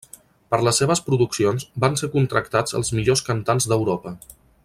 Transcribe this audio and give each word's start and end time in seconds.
Per 0.53 0.59
les 0.67 0.79
seves 0.81 1.01
produccions 1.09 1.67
van 1.85 1.99
ser 2.01 2.09
contractats 2.15 2.79
els 2.81 2.91
millors 3.01 3.23
cantants 3.31 3.69
d'Europa. 3.75 4.15